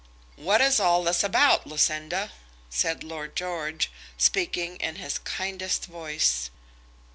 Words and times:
"What 0.35 0.61
is 0.61 0.79
all 0.79 1.03
this 1.03 1.23
about, 1.23 1.67
Lucinda?" 1.67 2.31
said 2.71 3.03
Lord 3.03 3.35
George, 3.35 3.91
speaking 4.17 4.77
in 4.77 4.95
his 4.95 5.19
kindest 5.19 5.85
voice. 5.85 6.49